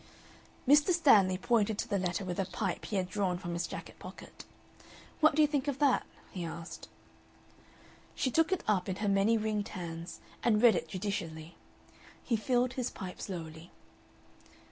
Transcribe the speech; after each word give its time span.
Mr. 0.67 0.89
Stanley 0.91 1.37
pointed 1.37 1.77
to 1.77 1.87
the 1.87 1.99
letter 1.99 2.25
with 2.25 2.39
a 2.39 2.45
pipe 2.45 2.85
he 2.85 2.95
had 2.95 3.07
drawn 3.07 3.37
from 3.37 3.53
his 3.53 3.67
jacket 3.67 3.99
pocket. 3.99 4.45
"What 5.19 5.35
do 5.35 5.43
you 5.43 5.47
think 5.47 5.67
of 5.67 5.77
that?" 5.77 6.07
he 6.31 6.43
asked. 6.43 6.89
She 8.15 8.31
took 8.31 8.51
it 8.51 8.63
up 8.67 8.89
in 8.89 8.95
her 8.95 9.07
many 9.07 9.37
ringed 9.37 9.67
hands 9.77 10.19
and 10.41 10.59
read 10.59 10.73
it 10.75 10.87
judicially. 10.87 11.55
He 12.23 12.35
filled 12.35 12.73
his 12.73 12.89
pipe 12.89 13.21
slowly. 13.21 13.69